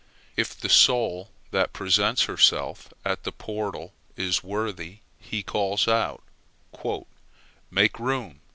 If 0.35 0.59
the 0.59 0.67
soul 0.67 1.29
that 1.51 1.73
presents 1.73 2.23
herself 2.23 2.91
at 3.05 3.21
the 3.23 3.31
portal 3.31 3.93
is 4.17 4.43
worthy, 4.43 4.97
he 5.19 5.43
calls 5.43 5.87
out, 5.87 6.23
"Make 7.69 7.99
room! 7.99 8.39